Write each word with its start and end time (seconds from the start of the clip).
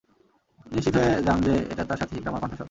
নিশ্চিত 0.65 0.95
হয়ে 0.95 1.13
যান 1.23 1.37
যে, 1.41 1.53
এটা 1.71 1.83
তার 1.85 1.97
সাথি 1.97 2.13
ইকরামার 2.17 2.41
কণ্ঠস্বর। 2.41 2.59